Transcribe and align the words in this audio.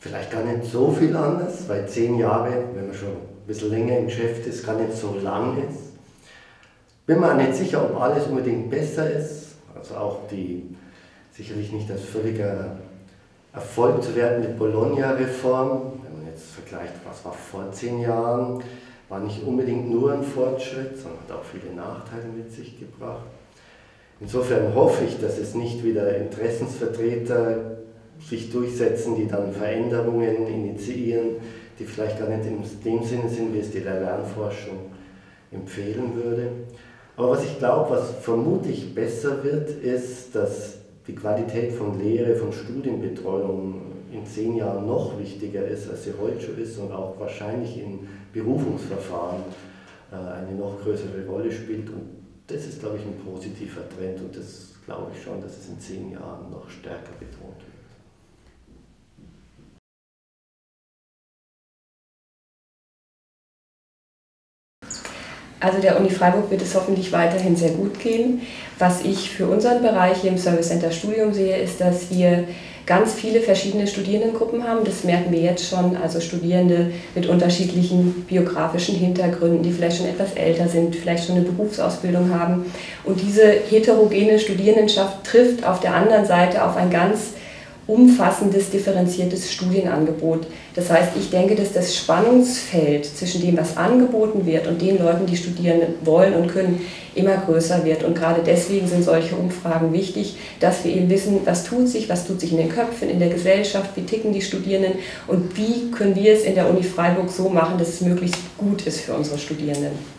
vielleicht 0.00 0.30
gar 0.30 0.44
nicht 0.44 0.70
so 0.70 0.90
viel 0.90 1.16
anders, 1.16 1.68
weil 1.68 1.88
zehn 1.88 2.18
Jahre, 2.18 2.64
wenn 2.74 2.86
man 2.86 2.96
schon 2.96 3.08
ein 3.08 3.46
bisschen 3.46 3.70
länger 3.70 3.98
im 3.98 4.06
Geschäft 4.06 4.46
ist, 4.46 4.64
gar 4.64 4.76
nicht 4.76 4.94
so 4.94 5.16
lang 5.22 5.58
ist. 5.68 5.88
Bin 7.06 7.20
mir 7.20 7.34
nicht 7.34 7.54
sicher, 7.54 7.82
ob 7.84 8.00
alles 8.00 8.26
unbedingt 8.26 8.70
besser 8.70 9.10
ist. 9.10 9.56
Also 9.74 9.94
auch 9.94 10.28
die, 10.30 10.76
sicherlich 11.32 11.72
nicht 11.72 11.90
als 11.90 12.02
völliger 12.02 12.76
Erfolg 13.52 14.02
zu 14.02 14.14
werden 14.14 14.40
mit 14.40 14.58
Bologna-Reform. 14.58 15.92
Wenn 16.02 16.18
man 16.18 16.26
jetzt 16.30 16.50
vergleicht, 16.50 16.94
was 17.08 17.24
war 17.24 17.32
vor 17.32 17.72
zehn 17.72 18.00
Jahren, 18.00 18.62
war 19.08 19.20
nicht 19.20 19.42
unbedingt 19.42 19.90
nur 19.90 20.12
ein 20.12 20.22
Fortschritt, 20.22 20.98
sondern 20.98 21.20
hat 21.26 21.36
auch 21.38 21.44
viele 21.44 21.74
Nachteile 21.74 22.26
mit 22.36 22.52
sich 22.52 22.78
gebracht. 22.78 23.24
Insofern 24.20 24.74
hoffe 24.74 25.04
ich, 25.04 25.18
dass 25.20 25.38
es 25.38 25.54
nicht 25.54 25.82
wieder 25.82 26.16
Interessensvertreter 26.16 27.78
sich 28.20 28.50
durchsetzen, 28.50 29.16
die 29.16 29.26
dann 29.26 29.52
Veränderungen 29.52 30.46
initiieren, 30.46 31.36
die 31.78 31.84
vielleicht 31.84 32.18
gar 32.18 32.28
nicht 32.28 32.46
in 32.46 32.58
dem 32.84 33.04
Sinne 33.04 33.28
sind, 33.28 33.54
wie 33.54 33.60
es 33.60 33.70
die 33.70 33.80
Lernforschung 33.80 34.78
empfehlen 35.52 36.14
würde. 36.14 36.48
Aber 37.16 37.30
was 37.30 37.44
ich 37.44 37.58
glaube, 37.58 37.90
was 37.90 38.10
vermutlich 38.20 38.94
besser 38.94 39.42
wird, 39.42 39.70
ist, 39.82 40.34
dass 40.34 40.78
die 41.06 41.14
Qualität 41.14 41.72
von 41.72 41.98
Lehre, 41.98 42.36
von 42.36 42.52
Studienbetreuung 42.52 43.82
in 44.12 44.24
zehn 44.26 44.56
Jahren 44.56 44.86
noch 44.86 45.18
wichtiger 45.18 45.66
ist, 45.66 45.88
als 45.90 46.04
sie 46.04 46.12
heute 46.20 46.40
schon 46.40 46.58
ist 46.58 46.78
und 46.78 46.92
auch 46.92 47.18
wahrscheinlich 47.18 47.78
in 47.78 48.00
Berufungsverfahren 48.32 49.42
äh, 50.12 50.14
eine 50.14 50.56
noch 50.56 50.80
größere 50.82 51.26
Rolle 51.26 51.50
spielt. 51.50 51.88
Und 51.88 52.08
das 52.46 52.64
ist, 52.66 52.80
glaube 52.80 52.98
ich, 52.98 53.02
ein 53.04 53.18
positiver 53.24 53.82
Trend 53.88 54.20
und 54.20 54.36
das 54.36 54.74
glaube 54.84 55.10
ich 55.14 55.22
schon, 55.22 55.40
dass 55.40 55.58
es 55.58 55.68
in 55.68 55.80
zehn 55.80 56.12
Jahren 56.12 56.50
noch 56.50 56.68
stärker 56.70 57.12
betont 57.18 57.58
wird. 57.58 57.77
Also 65.60 65.80
der 65.80 65.98
Uni 65.98 66.10
Freiburg 66.10 66.50
wird 66.50 66.62
es 66.62 66.74
hoffentlich 66.74 67.12
weiterhin 67.12 67.56
sehr 67.56 67.70
gut 67.70 67.98
gehen. 67.98 68.42
Was 68.78 69.04
ich 69.04 69.30
für 69.30 69.46
unseren 69.46 69.82
Bereich 69.82 70.18
hier 70.18 70.30
im 70.30 70.38
Service 70.38 70.68
Center 70.68 70.92
Studium 70.92 71.34
sehe, 71.34 71.56
ist, 71.56 71.80
dass 71.80 72.10
wir 72.10 72.44
ganz 72.86 73.12
viele 73.12 73.40
verschiedene 73.40 73.86
Studierendengruppen 73.86 74.66
haben. 74.66 74.84
Das 74.84 75.04
merken 75.04 75.30
wir 75.30 75.40
jetzt 75.40 75.68
schon. 75.68 75.96
Also 75.96 76.20
Studierende 76.20 76.90
mit 77.14 77.26
unterschiedlichen 77.26 78.24
biografischen 78.26 78.94
Hintergründen, 78.94 79.62
die 79.62 79.72
vielleicht 79.72 79.98
schon 79.98 80.08
etwas 80.08 80.32
älter 80.32 80.68
sind, 80.68 80.96
vielleicht 80.96 81.26
schon 81.26 81.36
eine 81.36 81.44
Berufsausbildung 81.44 82.32
haben. 82.32 82.64
Und 83.04 83.20
diese 83.20 83.44
heterogene 83.44 84.38
Studierendenschaft 84.38 85.24
trifft 85.24 85.66
auf 85.66 85.80
der 85.80 85.94
anderen 85.94 86.24
Seite 86.24 86.64
auf 86.64 86.76
ein 86.76 86.90
ganz 86.90 87.32
umfassendes, 87.88 88.70
differenziertes 88.70 89.50
Studienangebot. 89.50 90.46
Das 90.74 90.90
heißt, 90.90 91.12
ich 91.18 91.30
denke, 91.30 91.56
dass 91.56 91.72
das 91.72 91.96
Spannungsfeld 91.96 93.06
zwischen 93.06 93.40
dem, 93.40 93.56
was 93.56 93.78
angeboten 93.78 94.44
wird 94.44 94.66
und 94.66 94.80
den 94.80 94.98
Leuten, 94.98 95.24
die 95.24 95.36
studieren 95.36 95.80
wollen 96.04 96.34
und 96.34 96.48
können, 96.48 96.80
immer 97.14 97.36
größer 97.38 97.84
wird. 97.84 98.04
Und 98.04 98.14
gerade 98.14 98.42
deswegen 98.44 98.86
sind 98.86 99.02
solche 99.02 99.34
Umfragen 99.34 99.92
wichtig, 99.92 100.36
dass 100.60 100.84
wir 100.84 100.94
eben 100.94 101.10
wissen, 101.10 101.40
was 101.44 101.64
tut 101.64 101.88
sich, 101.88 102.08
was 102.08 102.26
tut 102.26 102.40
sich 102.40 102.52
in 102.52 102.58
den 102.58 102.68
Köpfen, 102.68 103.10
in 103.10 103.18
der 103.18 103.30
Gesellschaft, 103.30 103.90
wie 103.96 104.02
ticken 104.02 104.32
die 104.32 104.42
Studierenden 104.42 104.92
und 105.26 105.56
wie 105.56 105.90
können 105.90 106.14
wir 106.14 106.34
es 106.34 106.44
in 106.44 106.54
der 106.54 106.68
Uni 106.68 106.82
Freiburg 106.82 107.30
so 107.30 107.48
machen, 107.48 107.78
dass 107.78 107.88
es 107.88 108.00
möglichst 108.02 108.38
gut 108.56 108.86
ist 108.86 109.00
für 109.00 109.14
unsere 109.14 109.38
Studierenden. 109.38 110.17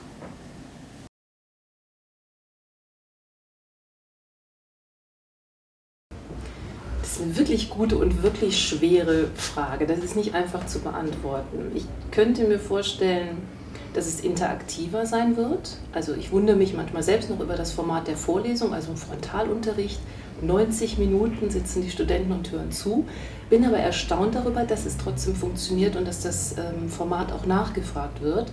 Ist 7.14 7.22
eine 7.22 7.38
wirklich 7.38 7.70
gute 7.70 7.98
und 7.98 8.24
wirklich 8.24 8.60
schwere 8.62 9.28
Frage. 9.36 9.86
Das 9.86 10.00
ist 10.00 10.16
nicht 10.16 10.34
einfach 10.34 10.66
zu 10.66 10.80
beantworten. 10.80 11.72
Ich 11.74 11.86
könnte 12.12 12.44
mir 12.46 12.60
vorstellen, 12.60 13.38
dass 13.94 14.06
es 14.06 14.22
interaktiver 14.22 15.06
sein 15.06 15.36
wird. 15.36 15.78
Also 15.92 16.14
ich 16.14 16.32
wundere 16.32 16.56
mich 16.56 16.74
manchmal 16.74 17.04
selbst 17.04 17.30
noch 17.30 17.40
über 17.40 17.56
das 17.56 17.72
Format 17.72 18.08
der 18.08 18.18
Vorlesung, 18.18 18.74
also 18.74 18.92
im 18.92 18.98
Frontalunterricht. 18.98 20.00
90 20.42 20.98
Minuten 21.00 21.50
sitzen 21.50 21.82
die 21.82 21.90
Studenten 21.90 22.32
und 22.32 22.52
hören 22.52 22.72
zu. 22.72 23.06
Bin 23.50 23.66
aber 23.66 23.78
erstaunt 23.78 24.36
darüber, 24.36 24.64
dass 24.64 24.86
es 24.86 24.98
trotzdem 24.98 25.36
funktioniert 25.36 25.96
und 25.96 26.08
dass 26.08 26.22
das 26.22 26.56
ähm, 26.58 26.88
Format 26.88 27.32
auch 27.32 27.46
nachgefragt 27.46 28.22
wird. 28.22 28.52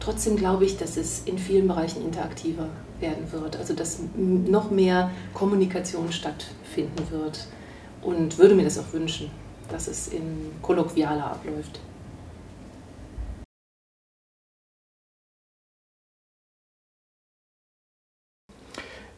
Trotzdem 0.00 0.36
glaube 0.36 0.64
ich, 0.64 0.76
dass 0.76 0.96
es 0.96 1.22
in 1.24 1.38
vielen 1.38 1.68
Bereichen 1.68 2.04
interaktiver 2.04 2.68
werden 3.00 3.30
wird. 3.30 3.56
Also 3.56 3.72
dass 3.72 4.00
noch 4.16 4.70
mehr 4.70 5.10
Kommunikation 5.32 6.12
stattfinden 6.12 7.06
wird 7.10 7.46
und 8.02 8.38
würde 8.38 8.54
mir 8.54 8.64
das 8.64 8.78
auch 8.78 8.92
wünschen, 8.92 9.30
dass 9.70 9.88
es 9.88 10.08
in 10.08 10.50
kolloquialer 10.60 11.32
abläuft. 11.32 11.80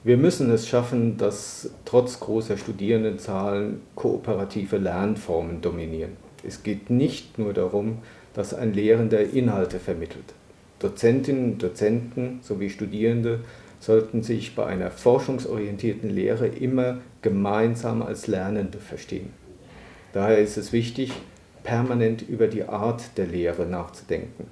Wir 0.07 0.19
müssen 0.19 0.51
es 0.51 0.69
schaffen, 0.69 1.17
dass 1.17 1.71
trotz 1.87 2.21
großer 2.21 2.59
Studierendenzahlen 2.59 3.81
kooperative 3.95 4.77
Lernformen 4.77 5.63
dominieren. 5.63 6.19
Es 6.43 6.63
geht 6.63 6.91
nicht 6.91 7.39
nur 7.39 7.55
darum, 7.55 8.03
dass 8.35 8.53
ein 8.53 8.75
Lehrender 8.75 9.23
Inhalte 9.23 9.79
vermittelt. 9.79 10.35
Dozentinnen 10.79 11.53
und 11.53 11.63
Dozenten 11.63 12.41
sowie 12.43 12.69
Studierende 12.69 13.41
sollten 13.85 14.23
sich 14.23 14.55
bei 14.55 14.67
einer 14.67 14.91
forschungsorientierten 14.91 16.09
Lehre 16.11 16.47
immer 16.47 16.99
gemeinsam 17.23 18.03
als 18.03 18.27
Lernende 18.27 18.79
verstehen. 18.79 19.31
Daher 20.13 20.39
ist 20.39 20.57
es 20.57 20.73
wichtig, 20.73 21.13
permanent 21.63 22.23
über 22.29 22.47
die 22.47 22.65
Art 22.65 23.17
der 23.17 23.27
Lehre 23.27 23.67
nachzudenken. 23.67 24.47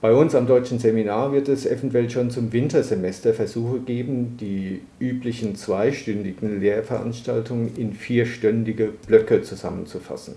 Bei 0.00 0.14
uns 0.14 0.34
am 0.34 0.46
deutschen 0.46 0.78
Seminar 0.78 1.32
wird 1.32 1.48
es 1.48 1.66
eventuell 1.66 2.08
schon 2.08 2.30
zum 2.30 2.52
Wintersemester 2.54 3.34
Versuche 3.34 3.80
geben, 3.80 4.38
die 4.40 4.80
üblichen 4.98 5.56
zweistündigen 5.56 6.58
Lehrveranstaltungen 6.58 7.76
in 7.76 7.92
vierstündige 7.92 8.92
Blöcke 9.06 9.42
zusammenzufassen. 9.42 10.36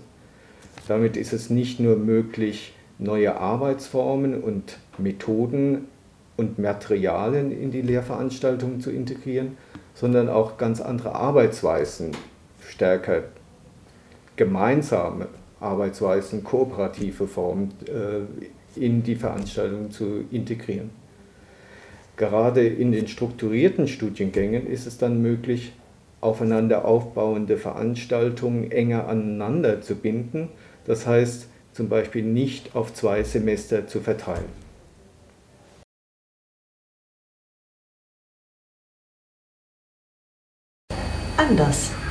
Damit 0.86 1.16
ist 1.16 1.32
es 1.32 1.48
nicht 1.48 1.80
nur 1.80 1.96
möglich, 1.96 2.74
neue 2.98 3.36
Arbeitsformen 3.36 4.42
und 4.42 4.78
Methoden 4.98 5.86
und 6.36 6.58
Materialien 6.58 7.50
in 7.50 7.70
die 7.70 7.82
Lehrveranstaltungen 7.82 8.80
zu 8.80 8.90
integrieren, 8.90 9.56
sondern 9.94 10.28
auch 10.28 10.56
ganz 10.56 10.80
andere 10.80 11.14
Arbeitsweisen 11.14 12.12
stärker 12.68 13.24
gemeinsame 14.36 15.28
Arbeitsweisen, 15.60 16.42
kooperative 16.42 17.26
Formen 17.26 17.72
äh, 17.86 18.80
in 18.80 19.02
die 19.02 19.14
Veranstaltung 19.14 19.90
zu 19.90 20.24
integrieren. 20.30 20.90
Gerade 22.16 22.66
in 22.66 22.92
den 22.92 23.08
strukturierten 23.08 23.88
Studiengängen 23.88 24.66
ist 24.66 24.86
es 24.86 24.98
dann 24.98 25.22
möglich, 25.22 25.72
aufeinander 26.20 26.84
aufbauende 26.84 27.56
Veranstaltungen 27.56 28.70
enger 28.70 29.08
aneinander 29.08 29.82
zu 29.82 29.94
binden, 29.94 30.48
das 30.86 31.06
heißt 31.06 31.48
zum 31.72 31.88
Beispiel 31.88 32.22
nicht 32.22 32.74
auf 32.76 32.94
zwei 32.94 33.22
Semester 33.24 33.86
zu 33.86 34.00
verteilen. 34.00 34.63
Anders. 41.38 42.03